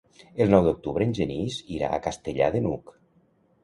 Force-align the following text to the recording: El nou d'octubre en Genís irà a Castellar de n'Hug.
El 0.45 0.49
nou 0.53 0.63
d'octubre 0.67 1.07
en 1.09 1.13
Genís 1.21 1.61
irà 1.77 1.93
a 1.93 2.03
Castellar 2.09 2.53
de 2.59 2.67
n'Hug. 2.67 3.01